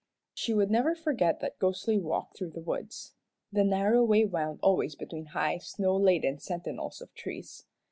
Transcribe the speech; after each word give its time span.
She 0.33 0.55
would 0.55 0.71
never 0.71 0.95
forget 0.95 1.41
that 1.41 1.59
ghostly 1.59 1.99
walk 1.99 2.35
through 2.35 2.49
the 2.53 2.59
woods. 2.59 3.13
The 3.51 3.63
narrow 3.63 4.03
way 4.03 4.25
wound 4.25 4.57
always 4.63 4.95
between 4.95 5.25
high 5.27 5.59
snow 5.59 5.95
laden 5.95 6.39
sentinels 6.39 7.01
of 7.01 7.13
trees. 7.13 7.67